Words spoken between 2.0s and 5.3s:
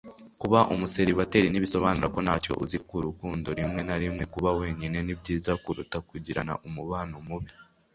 ko ntacyo uzi ku rukundo rimwe na rimwe, kuba wenyine ni